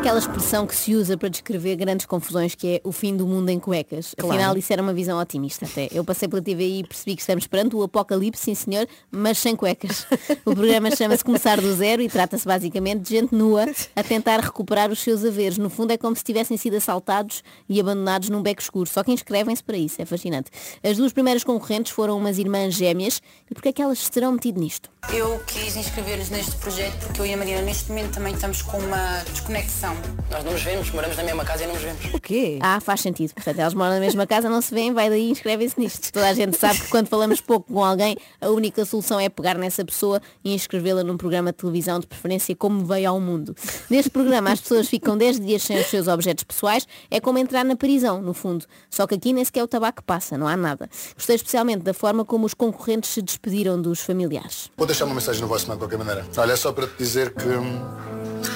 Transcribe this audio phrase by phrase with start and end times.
[0.00, 3.50] aquela expressão que se usa para descrever grandes confusões que é o fim do mundo
[3.50, 4.14] em cuecas.
[4.16, 4.34] Claro.
[4.34, 5.88] Afinal, isso era uma visão otimista até.
[5.92, 9.54] Eu passei pela TVI e percebi que estamos perante o apocalipse, sim senhor, mas sem
[9.54, 10.06] cuecas.
[10.46, 14.90] O programa chama-se Começar do Zero e trata-se basicamente de gente nua a tentar recuperar
[14.90, 15.58] os seus haveres.
[15.58, 18.88] No fundo é como se tivessem sido assaltados e abandonados num beco escuro.
[18.88, 20.50] Só que inscrevem-se para isso, é fascinante.
[20.82, 24.32] As duas primeiras concorrentes foram umas irmãs gêmeas e porque é que elas se terão
[24.32, 24.88] metido nisto?
[25.08, 28.78] Eu quis inscrever-nos neste projeto porque eu e a Marina neste momento também estamos com
[28.78, 29.96] uma desconexão.
[30.30, 32.14] Nós não nos vemos, moramos na mesma casa e não nos vemos.
[32.14, 32.60] O quê?
[32.62, 33.34] Ah, faz sentido.
[33.34, 36.12] Portanto, elas moram na mesma casa, não se veem, vai daí e inscrevem-se nisto.
[36.12, 39.58] Toda a gente sabe que quando falamos pouco com alguém, a única solução é pegar
[39.58, 43.56] nessa pessoa e inscrevê-la num programa de televisão, de preferência como veio ao mundo.
[43.90, 47.64] Neste programa as pessoas ficam 10 dias sem os seus objetos pessoais, é como entrar
[47.64, 48.64] na prisão, no fundo.
[48.88, 50.88] Só que aqui nem sequer o tabaco passa, não há nada.
[51.16, 54.70] Gostei especialmente da forma como os concorrentes se despediram dos familiares.
[54.90, 56.26] Deixar uma mensagem no vosso de qualquer maneira.
[56.36, 57.80] Olha, é só para te dizer que hum,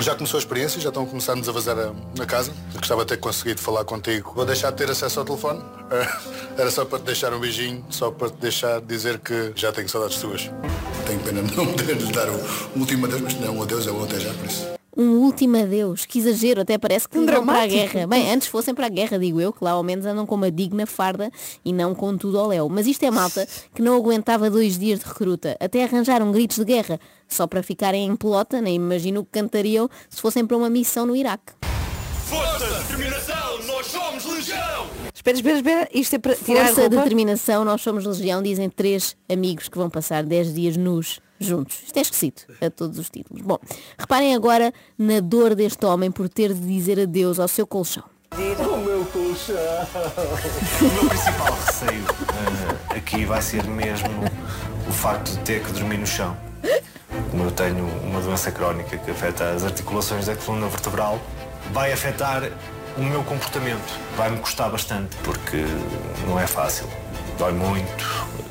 [0.00, 2.50] já começou a experiência, já estão a começar-nos a vazar a- na casa.
[2.74, 4.32] Gostava de ter conseguido falar contigo.
[4.34, 5.62] Vou deixar de ter acesso ao telefone.
[6.56, 9.90] Era só para te deixar um beijinho, só para te deixar dizer que já tenho
[9.90, 10.50] saudades tuas.
[11.06, 13.90] Tenho pena de não poder lhe dar o último adeus, mas não, um adeus é
[13.92, 14.81] um até já, por isso.
[14.94, 18.06] Um último adeus, que exagero, até parece que Um vão para a guerra.
[18.06, 20.50] Bem, antes fossem para a guerra, digo eu, que lá ao menos andam com uma
[20.50, 21.30] digna farda
[21.64, 22.68] e não com tudo ao léu.
[22.68, 26.64] Mas isto é malta que não aguentava dois dias de recruta, até arranjaram gritos de
[26.66, 30.68] guerra, só para ficarem em pelota, nem imagino o que cantariam se fossem para uma
[30.68, 31.54] missão no Iraque.
[32.26, 34.86] Força, determinação, nós somos legião!
[35.14, 35.88] Espera, espera, espera.
[35.92, 36.96] Isto é para tirar a Força, roupa?
[36.96, 41.82] determinação, nós somos legião, dizem três amigos que vão passar 10 dias nus juntos.
[41.84, 43.42] Isto é esquisito, a todos os títulos.
[43.42, 43.58] Bom,
[43.98, 48.04] reparem agora na dor deste homem por ter de dizer adeus ao seu colchão.
[48.32, 49.56] O meu colchão!
[50.80, 52.04] O meu principal receio
[52.90, 54.08] eh, aqui vai ser mesmo
[54.88, 56.36] o facto de ter que dormir no chão.
[57.30, 61.20] Como eu tenho uma doença crónica que afeta as articulações da coluna vertebral,
[61.72, 62.50] vai afetar
[62.96, 63.98] o meu comportamento.
[64.16, 65.64] Vai-me custar bastante, porque
[66.26, 66.86] não é fácil.
[67.38, 68.41] Dói muito.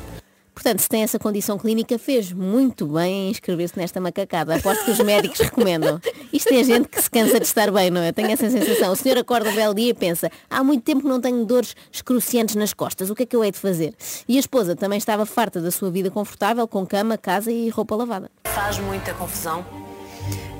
[0.62, 4.54] Portanto, se tem essa condição clínica, fez muito bem em inscrever-se nesta macacada.
[4.54, 6.00] Aposto que os médicos recomendam.
[6.32, 8.12] Isto é gente que se cansa de estar bem, não é?
[8.12, 8.92] Tenho essa sensação.
[8.92, 11.74] O senhor acorda um belo dia e pensa, há muito tempo que não tenho dores
[11.90, 13.92] excruciantes nas costas, o que é que eu hei de fazer?
[14.28, 17.96] E a esposa também estava farta da sua vida confortável, com cama, casa e roupa
[17.96, 18.30] lavada.
[18.44, 19.66] Faz muita confusão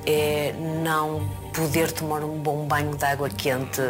[0.05, 0.53] é
[0.83, 1.21] não
[1.53, 3.83] poder tomar um bom banho de água quente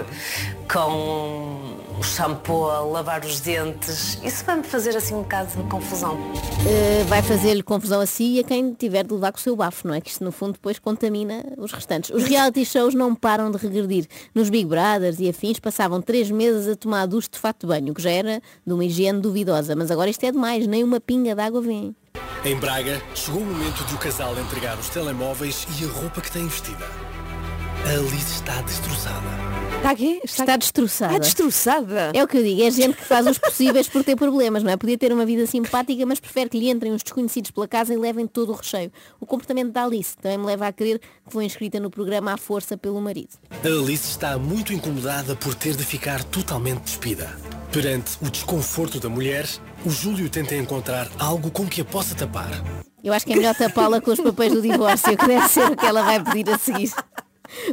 [0.71, 4.19] com o shampoo a lavar os dentes.
[4.23, 6.15] Isso vai-me fazer assim um bocado de confusão.
[6.15, 9.55] Uh, vai fazer-lhe confusão a si e a quem tiver de levar com o seu
[9.55, 10.01] bafo, não é?
[10.01, 12.11] Que isto no fundo depois contamina os restantes.
[12.11, 14.07] Os reality shows não param de regredir.
[14.35, 17.93] Nos Big Brothers e afins passavam três meses a tomar duche de fato de banho,
[17.93, 19.77] o que já era de uma higiene duvidosa.
[19.77, 21.95] Mas agora isto é demais, nem uma pinga de água vem.
[22.45, 26.33] Em Braga, chegou o momento de o casal entregar os telemóveis e a roupa que
[26.33, 26.87] tem vestida.
[27.85, 29.27] A Liz está destroçada.
[29.77, 30.21] Está aqui?
[30.23, 31.17] Está destroçada.
[31.17, 32.13] Ah, destroçada.
[32.15, 34.71] É o que eu digo, é gente que faz os possíveis por ter problemas, não
[34.71, 34.77] é?
[34.77, 37.97] Podia ter uma vida simpática, mas prefere que lhe entrem uns desconhecidos pela casa e
[37.97, 38.93] levem todo o recheio.
[39.21, 42.37] O comportamento da Alice também me leva a crer que foi inscrita no programa à
[42.37, 43.31] força pelo marido.
[43.51, 47.37] A Alice está muito incomodada por ter de ficar totalmente despida.
[47.73, 49.49] Perante o desconforto da mulher,
[49.85, 52.51] o Júlio tenta encontrar algo com que a possa tapar.
[53.03, 55.77] Eu acho que é melhor tapá-la com os papéis do divórcio, que deve ser o
[55.77, 56.93] que ela vai pedir a seguir.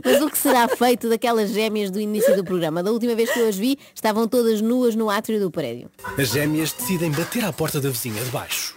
[0.03, 2.84] Mas o que será feito daquelas gêmeas do início do programa?
[2.84, 5.90] Da última vez que eu as vi, estavam todas nuas no átrio do prédio.
[6.17, 8.75] As gêmeas decidem bater à porta da vizinha de baixo.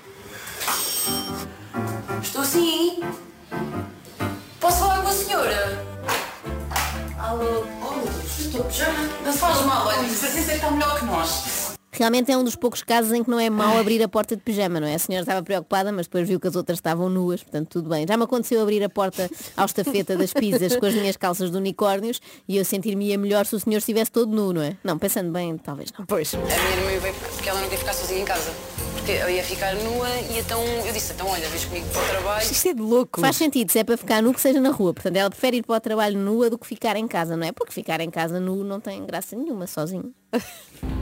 [2.22, 3.00] Estou sim.
[4.60, 5.86] Posso falar com a senhora?
[7.18, 7.64] Alô?
[7.82, 9.08] Oh, estou pijama.
[9.24, 11.61] Não se faz mal, olha, certeza que está melhor que nós.
[12.02, 14.42] Realmente é um dos poucos casos em que não é mau abrir a porta de
[14.42, 14.96] pijama, não é?
[14.96, 18.04] A senhora estava preocupada, mas depois viu que as outras estavam nuas, portanto tudo bem.
[18.08, 21.56] Já me aconteceu abrir a porta ao estafeta das pizzas com as minhas calças de
[21.56, 24.76] unicórnios e eu sentir-me-ia melhor se o senhor estivesse todo nu, não é?
[24.82, 26.04] Não, pensando bem, talvez não.
[26.04, 26.34] Pois.
[26.34, 28.50] A minha irmã veio porque ela não quer ficar sozinha em casa.
[29.04, 32.06] Porque eu ia ficar nua e então eu disse, então olha, vês comigo para o
[32.08, 32.42] trabalho.
[32.52, 33.20] Isto é de louco.
[33.20, 34.94] Faz sentido, se é para ficar nu que seja na rua.
[34.94, 37.50] Portanto, ela prefere ir para o trabalho nua do que ficar em casa, não é?
[37.50, 40.12] Porque ficar em casa nu não tem graça nenhuma, sozinho.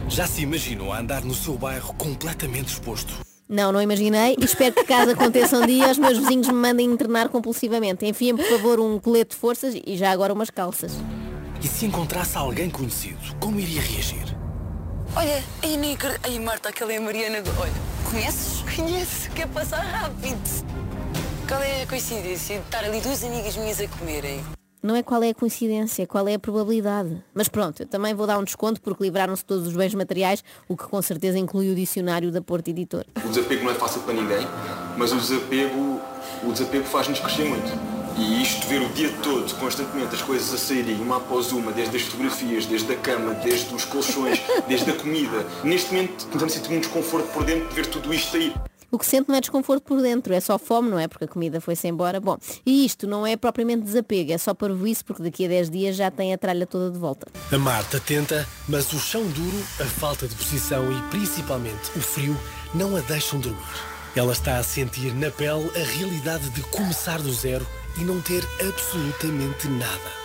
[0.08, 3.12] Já se imaginou a andar no seu bairro completamente exposto?
[3.46, 6.86] Não, não imaginei e espero que caso aconteça um dia os meus vizinhos me mandem
[6.86, 8.06] internar compulsivamente.
[8.06, 10.92] Enfiem, por favor, um colete de forças e já agora umas calças.
[11.62, 14.24] E se encontrasse alguém conhecido, como iria reagir?
[15.16, 15.98] Olha, aí nem.
[16.22, 17.42] Aí Marta, aquela é a Mariana.
[17.42, 17.72] do- Olha,
[18.10, 18.62] conheces?
[18.74, 20.40] Conheço, quer passar rápido.
[21.46, 24.40] Qual é a coincidência de estar ali duas amigas minhas a comerem?
[24.82, 27.22] Não é qual é a coincidência, qual é a probabilidade.
[27.34, 30.76] Mas pronto, eu também vou dar um desconto porque livraram-se todos os bens materiais, o
[30.76, 33.04] que com certeza inclui o dicionário da Porto Editor.
[33.24, 34.46] O desapego não é fácil para ninguém,
[34.96, 36.00] mas o desapego,
[36.42, 37.99] o desapego faz-nos crescer muito.
[38.20, 41.96] E isto ver o dia todo, constantemente, as coisas a saírem uma após uma, desde
[41.96, 44.38] as fotografias, desde a cama, desde os colchões,
[44.68, 45.46] desde a comida.
[45.64, 48.54] Neste momento, começamos a sentir um desconforto por dentro de ver tudo isto aí.
[48.90, 51.08] O que sente não é desconforto por dentro, é só fome, não é?
[51.08, 52.20] Porque a comida foi-se embora.
[52.20, 52.36] Bom,
[52.66, 55.96] e isto não é propriamente desapego, é só para isso porque daqui a 10 dias
[55.96, 57.26] já tem a tralha toda de volta.
[57.50, 62.36] A Marta tenta, mas o chão duro, a falta de posição e principalmente o frio
[62.74, 63.64] não a deixam dormir.
[64.14, 67.64] Ela está a sentir na pele a realidade de começar do zero
[67.98, 70.20] e não ter absolutamente nada.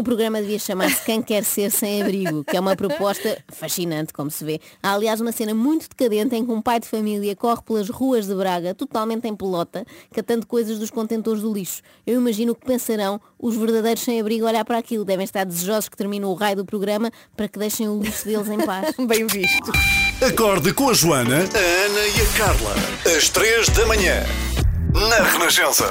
[0.00, 4.30] O programa devia chamar-se Quem Quer Ser Sem Abrigo, que é uma proposta fascinante, como
[4.30, 4.58] se vê.
[4.82, 8.26] Há, aliás, uma cena muito decadente em que um pai de família corre pelas ruas
[8.26, 11.82] de Braga, totalmente em pelota, catando coisas dos contentores do lixo.
[12.06, 15.04] Eu imagino que pensarão os verdadeiros sem-abrigo olhar para aquilo.
[15.04, 18.48] Devem estar desejosos que termine o raio do programa para que deixem o lixo deles
[18.48, 18.94] em paz.
[19.06, 19.70] Bem visto.
[20.26, 22.74] Acorde com a Joana, a Ana e a Carla.
[23.14, 24.22] Às três da manhã.
[24.94, 25.90] Na Renascença.